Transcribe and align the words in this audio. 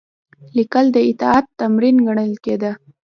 لیکل 0.57 0.85
د 0.95 0.97
اطاعت 1.09 1.45
تمرین 1.59 1.97
ګڼل 2.07 2.31
کېده. 2.45 2.71